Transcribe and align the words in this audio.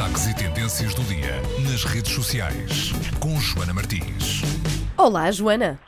Destaques 0.00 0.26
e 0.28 0.34
tendências 0.34 0.94
do 0.94 1.02
dia 1.02 1.42
nas 1.70 1.84
redes 1.84 2.14
sociais 2.14 2.90
com 3.20 3.38
Joana 3.38 3.74
Martins. 3.74 4.40
Olá, 4.96 5.30
Joana. 5.30 5.78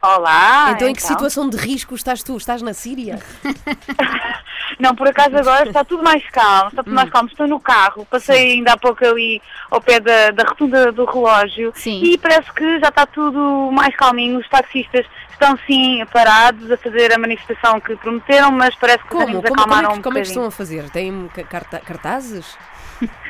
Olá. 0.00 0.70
então, 0.70 0.86
em 0.86 0.94
que 0.94 1.02
situação 1.02 1.50
de 1.50 1.56
risco 1.56 1.92
estás 1.96 2.22
tu? 2.22 2.36
Estás 2.36 2.62
na 2.62 2.72
Síria? 2.72 3.18
Não, 4.78 4.94
por 4.94 5.08
acaso 5.08 5.36
agora 5.36 5.66
está 5.66 5.82
tudo 5.82 6.04
mais 6.04 6.22
calmo, 6.30 6.68
está 6.68 6.84
tudo 6.84 6.94
mais 6.94 7.10
calmo. 7.10 7.28
Estou 7.28 7.48
no 7.48 7.58
carro, 7.58 8.06
passei 8.08 8.52
ainda 8.52 8.74
há 8.74 8.76
pouco 8.76 9.04
ali 9.04 9.42
ao 9.68 9.80
pé 9.80 9.98
da, 9.98 10.30
da 10.30 10.44
rotunda 10.44 10.92
do 10.92 11.04
relógio 11.04 11.72
Sim. 11.74 12.00
e 12.04 12.16
parece 12.18 12.52
que 12.52 12.78
já 12.78 12.88
está 12.88 13.04
tudo 13.04 13.68
mais 13.72 13.96
calminho. 13.96 14.38
Os 14.38 14.48
taxistas 14.48 15.04
estão 15.32 15.58
sim 15.66 16.04
parados 16.12 16.70
a 16.70 16.76
fazer 16.76 17.12
a 17.12 17.18
manifestação 17.18 17.80
que 17.80 17.96
prometeram, 17.96 18.52
mas 18.52 18.76
parece 18.76 18.98
que 18.98 19.06
os 19.06 19.10
Como? 19.10 19.22
ânimos 19.24 19.42
Como, 19.42 19.56
como, 19.56 19.60
acalmaram 19.62 19.88
é 19.88 19.92
que, 19.94 19.98
um 19.98 20.02
como 20.02 20.18
é 20.18 20.20
que 20.20 20.28
estão 20.28 20.44
a 20.44 20.50
fazer? 20.52 20.88
Têm 20.90 21.28
ca- 21.34 21.42
carta- 21.42 21.80
cartazes? 21.80 22.56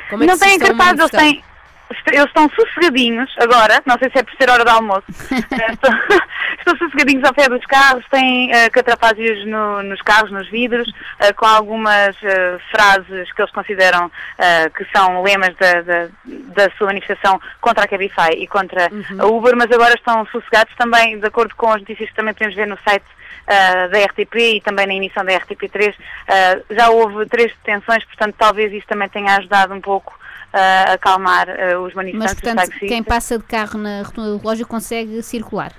Como 0.09 0.23
é 0.23 0.27
Não 0.27 0.37
têm 0.37 0.59
cartazes, 0.59 0.99
eles 0.99 1.11
têm. 1.11 1.43
Eles 2.07 2.25
estão 2.25 2.49
sossegadinhos 2.49 3.33
agora, 3.39 3.81
não 3.85 3.97
sei 3.97 4.09
se 4.09 4.19
é 4.19 4.23
por 4.23 4.33
ser 4.35 4.49
hora 4.49 4.65
do 4.65 4.69
almoço. 4.69 5.05
Estão, 6.67 6.73
estão 6.73 6.77
sossegadinhos 6.89 7.23
ao 7.23 7.33
pé 7.33 7.47
dos 7.47 7.65
carros, 7.65 8.03
têm 8.11 8.51
uh, 8.51 9.45
no- 9.45 9.83
nos 9.83 10.01
carros, 10.01 10.31
nos 10.31 10.49
vidros, 10.49 10.91
eh, 11.19 11.31
com 11.33 11.45
algumas 11.45 12.15
eh, 12.21 12.57
frases 12.71 13.31
que 13.31 13.41
eles 13.41 13.51
consideram 13.53 14.11
que 14.75 14.85
são 14.95 15.21
lemas 15.23 15.55
da, 15.55 15.81
da, 15.81 16.07
da 16.25 16.69
sua 16.77 16.87
manifestação 16.87 17.39
contra 17.61 17.83
a 17.85 17.87
Cabify 17.87 18.31
e 18.37 18.47
contra 18.47 18.89
Uhum. 18.91 19.21
a 19.21 19.25
Uber, 19.25 19.55
mas 19.55 19.71
agora 19.71 19.93
estão 19.93 20.25
sossegados 20.27 20.73
também, 20.75 21.19
de 21.19 21.25
acordo 21.25 21.55
com 21.55 21.71
as 21.71 21.79
notícias 21.81 22.09
que 22.09 22.15
também 22.15 22.33
podemos 22.33 22.55
ver 22.55 22.67
no 22.67 22.77
site 22.87 23.05
ah, 23.47 23.87
da 23.87 23.99
RTP 24.05 24.35
e 24.57 24.61
também 24.61 24.85
na 24.87 24.93
emissão 24.93 25.23
da 25.25 25.33
RTP3, 25.33 25.93
ah, 26.27 26.59
já 26.71 26.89
houve 26.89 27.25
três 27.27 27.51
detenções, 27.63 28.03
portanto 28.05 28.35
talvez 28.37 28.71
isso 28.73 28.87
também 28.87 29.07
tenha 29.09 29.35
ajudado 29.37 29.73
um 29.73 29.81
pouco 29.81 30.17
ah, 30.53 30.85
a 30.89 30.93
acalmar 30.93 31.47
ah, 31.49 31.79
os 31.79 31.93
Mas, 31.93 32.05
manifestantes, 32.05 32.43
os 32.63 32.69
portanto, 32.69 32.79
quem 32.87 33.03
passa 33.03 33.37
de 33.37 33.43
carro 33.45 33.77
na 33.79 34.01
rotunda 34.03 34.29
do 34.31 34.37
relógio 34.37 34.67
consegue 34.67 35.21
circular. 35.23 35.71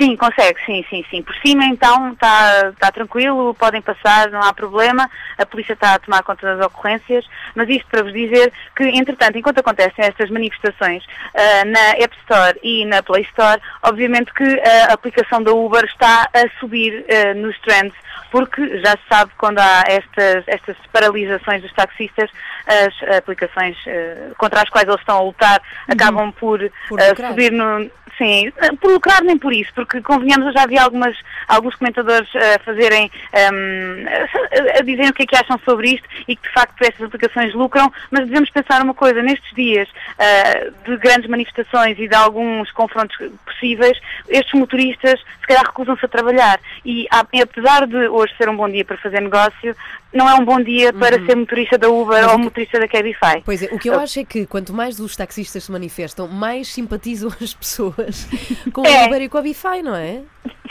Sim, 0.00 0.16
consegue, 0.16 0.58
sim, 0.64 0.84
sim, 0.88 1.04
sim. 1.10 1.22
Por 1.22 1.34
cima 1.36 1.64
então 1.64 2.12
está 2.12 2.68
está 2.68 2.90
tranquilo, 2.92 3.54
podem 3.54 3.82
passar, 3.82 4.30
não 4.30 4.40
há 4.40 4.52
problema, 4.52 5.10
a 5.36 5.44
polícia 5.44 5.72
está 5.72 5.94
a 5.94 5.98
tomar 5.98 6.22
conta 6.22 6.56
das 6.56 6.66
ocorrências, 6.66 7.24
mas 7.54 7.68
isto 7.68 7.86
para 7.88 8.02
vos 8.02 8.12
dizer 8.12 8.52
que, 8.76 8.84
entretanto, 8.84 9.38
enquanto 9.38 9.58
acontecem 9.58 10.04
estas 10.04 10.30
manifestações 10.30 11.04
ah, 11.34 11.64
na 11.64 11.90
App 12.02 12.16
Store 12.22 12.58
e 12.62 12.84
na 12.86 13.02
Play 13.02 13.22
Store, 13.22 13.60
obviamente 13.82 14.32
que 14.32 14.60
a 14.60 14.92
aplicação 14.92 15.42
da 15.42 15.52
Uber 15.52 15.84
está 15.84 16.28
a 16.32 16.60
subir 16.60 17.04
ah, 17.08 17.34
nos 17.34 17.58
trends, 17.60 17.94
porque 18.30 18.80
já 18.80 18.92
se 18.92 19.02
sabe 19.08 19.32
quando 19.36 19.58
há 19.58 19.84
estas, 19.86 20.44
estas 20.46 20.76
paralisações 20.92 21.62
dos 21.62 21.72
taxistas, 21.72 22.30
as 22.66 23.16
aplicações 23.16 23.76
ah, 23.86 24.34
contra 24.38 24.62
as 24.62 24.68
quais 24.68 24.88
eles 24.88 25.00
estão 25.00 25.18
a 25.18 25.22
lutar 25.22 25.62
acabam 25.88 26.32
por, 26.32 26.58
Por 26.88 27.00
subir 27.00 27.52
no, 27.52 27.90
Sim, 28.18 28.52
por 28.80 28.92
lucrar 28.92 29.22
nem 29.22 29.38
por 29.38 29.52
isso, 29.52 29.70
porque 29.74 30.00
convenhamos, 30.02 30.46
eu 30.46 30.52
já 30.52 30.66
vi 30.66 30.78
algumas, 30.78 31.16
alguns 31.48 31.74
comentadores 31.76 32.28
a 32.36 32.58
fazerem, 32.62 33.10
hum, 33.34 34.04
a, 34.06 34.78
a 34.78 34.82
dizerem 34.82 35.10
o 35.10 35.14
que 35.14 35.22
é 35.22 35.26
que 35.26 35.36
acham 35.36 35.58
sobre 35.64 35.94
isto 35.94 36.06
e 36.28 36.36
que 36.36 36.42
de 36.46 36.52
facto 36.52 36.80
estas 36.82 37.06
aplicações 37.06 37.54
lucram, 37.54 37.90
mas 38.10 38.26
devemos 38.26 38.50
pensar 38.50 38.82
uma 38.82 38.94
coisa, 38.94 39.22
nestes 39.22 39.52
dias 39.54 39.88
ah, 40.18 40.70
de 40.84 40.96
grandes 40.98 41.28
manifestações 41.28 41.98
e 41.98 42.06
de 42.06 42.14
alguns 42.14 42.70
confrontos 42.72 43.16
possíveis, 43.46 43.98
estes 44.28 44.52
motoristas 44.58 45.18
se 45.40 45.46
calhar 45.48 45.64
recusam-se 45.66 46.04
a 46.04 46.08
trabalhar. 46.08 46.60
E 46.84 47.08
apesar 47.10 47.86
de 47.86 48.08
hoje 48.08 48.32
ser 48.36 48.48
um 48.48 48.56
bom 48.56 48.68
dia 48.68 48.84
para 48.84 48.96
fazer 48.98 49.20
negócio, 49.20 49.74
não 50.12 50.28
é 50.28 50.34
um 50.34 50.44
bom 50.44 50.60
dia 50.60 50.92
para 50.92 51.18
ser 51.24 51.34
motorista 51.34 51.76
da 51.78 51.88
Uber 51.88 52.22
Mas 52.22 52.30
ou 52.32 52.38
que- 52.38 52.44
motorista 52.44 52.78
da 52.78 52.86
Cabify. 52.86 53.42
Pois 53.44 53.62
é, 53.62 53.66
o 53.72 53.78
que 53.78 53.88
eu 53.90 53.98
acho 53.98 54.20
é 54.20 54.24
que 54.24 54.46
quanto 54.46 54.72
mais 54.72 55.00
os 55.00 55.16
taxistas 55.16 55.64
se 55.64 55.72
manifestam, 55.72 56.28
mais 56.28 56.68
simpatizam 56.68 57.30
as 57.42 57.54
pessoas 57.54 58.11
com 58.72 58.84
É. 58.86 59.02
o 59.02 59.06
Uber 59.06 59.22
e 59.22 59.28
com 59.28 59.38
a 59.38 59.42
Bify, 59.42 59.82
não 59.82 59.94
é? 59.94 60.20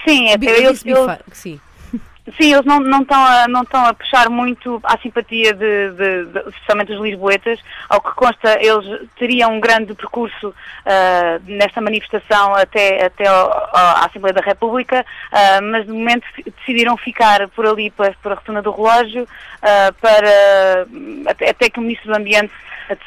Sim, 0.07 0.29
é, 0.29 0.37
disse 0.37 0.59
eles- 0.59 0.83
Bify, 0.83 1.19
Sim. 1.31 1.59
Sim, 2.39 2.53
eles 2.53 2.65
não 2.65 3.01
estão 3.01 3.19
a, 3.25 3.47
não 3.47 3.61
a 3.73 3.93
puxar 3.95 4.29
muito 4.29 4.79
à 4.83 4.95
simpatia 4.99 5.53
de, 5.53 5.89
de, 5.91 6.25
de- 6.27 6.49
especialmente 6.49 6.93
os 6.93 7.01
lisboetas. 7.01 7.59
Ao 7.89 7.99
que 7.99 8.11
consta, 8.11 8.57
eles 8.63 9.09
teriam 9.17 9.51
um 9.55 9.59
grande 9.59 9.93
percurso 9.95 10.53
ah, 10.85 11.39
nesta 11.45 11.81
manifestação 11.81 12.53
até, 12.53 13.05
até 13.05 13.27
ao- 13.27 13.51
ao- 13.51 13.69
à 13.73 14.05
Assembleia 14.05 14.33
da 14.35 14.41
República, 14.41 15.03
ah, 15.31 15.59
mas 15.63 15.85
de 15.87 15.91
momento 15.91 16.23
decidiram 16.59 16.95
ficar 16.95 17.47
por 17.49 17.65
ali, 17.65 17.89
por, 17.89 18.13
por 18.21 18.31
a 18.31 18.35
rotunda 18.35 18.61
do 18.61 18.71
relógio, 18.71 19.27
ah, 19.63 19.91
para 19.99 20.85
até, 21.27 21.49
até 21.49 21.69
que 21.71 21.79
o 21.79 21.81
Ministro 21.81 22.11
do 22.13 22.17
Ambiente 22.17 22.53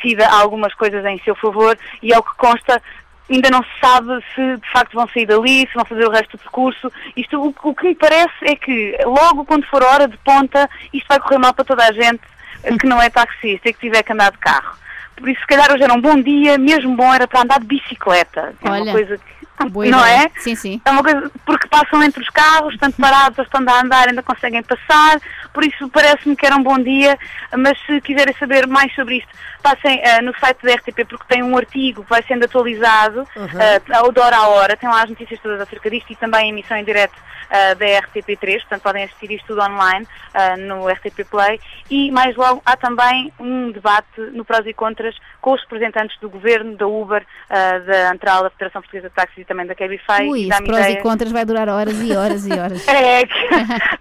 decida 0.02 0.26
algumas 0.28 0.72
coisas 0.74 1.04
em 1.04 1.18
seu 1.20 1.34
favor 1.36 1.78
e 2.02 2.12
ao 2.12 2.22
que 2.22 2.34
consta 2.36 2.82
ainda 3.30 3.50
não 3.50 3.62
se 3.62 3.70
sabe 3.80 4.22
se 4.34 4.56
de 4.56 4.70
facto 4.72 4.94
vão 4.94 5.08
sair 5.08 5.26
dali, 5.26 5.66
se 5.66 5.74
vão 5.74 5.84
fazer 5.84 6.06
o 6.06 6.10
resto 6.10 6.36
do 6.36 6.38
percurso. 6.38 6.92
Isto, 7.16 7.40
o, 7.40 7.54
o 7.62 7.74
que 7.74 7.88
me 7.88 7.94
parece 7.94 8.34
é 8.42 8.56
que 8.56 8.98
logo 9.04 9.44
quando 9.44 9.66
for 9.66 9.82
hora 9.82 10.06
de 10.06 10.16
ponta, 10.18 10.68
isto 10.92 11.06
vai 11.08 11.18
correr 11.20 11.38
mal 11.38 11.54
para 11.54 11.64
toda 11.64 11.84
a 11.84 11.92
gente 11.92 12.20
que 12.80 12.86
não 12.86 13.00
é 13.00 13.10
taxista 13.10 13.68
e 13.68 13.72
que 13.72 13.80
tiver 13.80 14.02
que 14.02 14.12
andar 14.12 14.32
de 14.32 14.38
carro. 14.38 14.76
Por 15.16 15.28
isso, 15.28 15.40
se 15.40 15.46
calhar 15.46 15.70
hoje 15.72 15.82
era 15.84 15.92
um 15.92 16.00
bom 16.00 16.20
dia, 16.20 16.58
mesmo 16.58 16.96
bom 16.96 17.12
era 17.12 17.28
para 17.28 17.42
andar 17.42 17.60
de 17.60 17.66
bicicleta. 17.66 18.54
É 18.62 18.68
Olha, 18.68 18.82
uma 18.82 18.92
coisa 18.92 19.18
que, 19.18 19.68
Boa 19.70 19.86
não 19.86 20.00
ideia. 20.00 20.24
é? 20.24 20.40
Sim, 20.40 20.54
sim. 20.56 20.80
É 20.84 20.90
uma 20.90 21.02
coisa, 21.02 21.30
porque 21.46 21.68
passam 21.68 22.02
entre 22.02 22.20
os 22.20 22.28
carros, 22.30 22.76
tanto 22.78 23.00
parados, 23.00 23.38
estão 23.38 23.64
a 23.66 23.80
andar, 23.80 24.08
ainda 24.08 24.22
conseguem 24.22 24.62
passar, 24.62 25.20
por 25.54 25.64
isso 25.64 25.88
parece-me 25.88 26.36
que 26.36 26.44
era 26.44 26.56
um 26.56 26.62
bom 26.62 26.78
dia, 26.78 27.16
mas 27.56 27.78
se 27.86 28.00
quiserem 28.02 28.34
saber 28.34 28.66
mais 28.66 28.92
sobre 28.94 29.18
isto, 29.18 29.28
passem 29.62 30.02
ah, 30.04 30.20
no 30.20 30.36
site 30.38 30.58
da 30.62 30.74
RTP, 30.74 31.06
porque 31.08 31.24
tem 31.28 31.42
um 31.42 31.56
artigo 31.56 32.02
que 32.02 32.10
vai 32.10 32.22
sendo 32.24 32.44
atualizado, 32.44 33.20
Uhum. 33.36 33.46
ah, 33.94 33.98
ao 33.98 34.12
de 34.12 34.20
hora 34.20 34.36
a 34.36 34.48
hora, 34.48 34.76
tem 34.76 34.88
lá 34.88 35.02
as 35.04 35.08
notícias 35.10 35.40
todas 35.40 35.60
acerca 35.60 35.88
disto 35.88 36.12
e 36.12 36.16
também 36.16 36.46
a 36.46 36.48
emissão 36.48 36.76
em 36.76 36.84
direto 36.84 37.14
ah, 37.50 37.74
da 37.74 37.86
RTP3, 37.86 38.60
portanto 38.60 38.82
podem 38.82 39.04
assistir 39.04 39.30
isto 39.30 39.46
tudo 39.46 39.62
online 39.62 40.06
ah, 40.34 40.56
no 40.56 40.88
RTP 40.88 41.24
Play, 41.30 41.60
e 41.88 42.10
mais 42.10 42.34
logo 42.36 42.60
há 42.66 42.76
também 42.76 43.32
um 43.38 43.70
debate 43.70 44.20
no 44.32 44.44
prós 44.44 44.66
e 44.66 44.74
contras 44.74 45.14
com 45.40 45.52
os 45.52 45.60
representantes 45.62 46.18
do 46.20 46.28
Governo, 46.28 46.76
da 46.76 46.86
Uber, 46.86 47.24
ah, 47.48 47.78
da 47.78 48.10
Antral, 48.12 48.42
da 48.42 48.50
Federação 48.50 48.82
Portuguesa 48.82 49.08
de 49.08 49.14
Táxis 49.14 49.38
e 49.38 49.44
também 49.44 49.66
da 49.66 49.74
Cabify. 49.74 50.22
Ui, 50.28 50.46
e 50.46 50.48
prós 50.48 50.86
e 50.86 50.90
ideia- 50.90 51.02
contras 51.02 51.30
vai 51.30 51.44
durar 51.44 51.68
horas 51.68 52.00
e 52.00 52.12
horas 52.16 52.46
e 52.46 52.52
horas. 52.52 52.86
é, 52.88 53.24
que- 53.26 53.34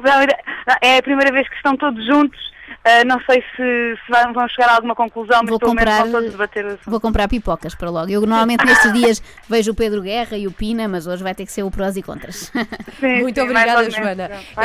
é 0.82 0.98
a 0.98 1.04
primeira 1.04 1.32
vez 1.32 1.43
que 1.50 1.56
estão 1.56 1.76
todos 1.78 2.06
juntos. 2.06 2.54
Uh, 2.86 3.06
não 3.06 3.20
sei 3.30 3.42
se, 3.56 3.96
se 4.06 4.34
vão 4.34 4.48
chegar 4.50 4.70
a 4.70 4.76
alguma 4.76 4.96
conclusão, 4.96 5.40
mas 5.42 5.50
Vou 5.50 5.60
pelo 5.60 5.74
menos 5.74 5.90
comprar- 5.94 6.04
vão 6.04 6.12
todos 6.12 6.32
debater 6.32 6.66
assunto. 6.66 6.90
Vou 6.90 7.00
comprar 7.00 7.28
pipocas 7.30 7.76
para 7.76 7.90
logo. 7.90 8.10
Eu 8.10 8.22
normalmente 8.22 8.66
nestes 8.66 8.92
dias 8.94 9.24
vejo 9.48 9.72
o 9.72 9.76
Pedro 9.76 10.02
Guerra 10.02 10.38
e 10.38 10.48
o 10.48 10.52
Pina, 10.52 10.88
mas 10.88 11.08
hoje 11.08 11.24
vai 11.24 11.34
ter 11.36 11.46
que 11.46 11.52
ser 11.52 11.64
o 11.64 11.72
prós 11.72 11.96
e 11.96 12.02
contras. 12.02 12.52
Sim, 13.00 13.22
Muito 13.22 13.36
sim, 13.40 13.42
obrigada, 13.42 13.80
menos. 13.82 13.96
Joana. 13.96 14.30
Então, 14.52 14.64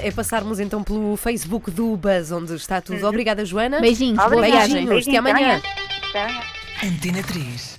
é, 0.00 0.08
é 0.08 0.10
passarmos 0.12 0.60
então 0.60 0.82
pelo 0.84 1.16
Facebook 1.16 1.70
do 1.70 1.96
Buzz, 1.96 2.30
onde 2.30 2.54
está 2.54 2.80
tudo. 2.80 3.04
Obrigada, 3.06 3.44
Joana. 3.44 3.80
Beijinhos, 3.80 4.18
boa 4.18 4.42
viagem. 4.42 4.86
Beijinhos, 4.86 5.08
até 5.08 5.16
amanhã. 5.16 5.60
Até 6.10 6.24
amanhã. 6.24 6.40
Antena 6.84 7.22
3. 7.22 7.78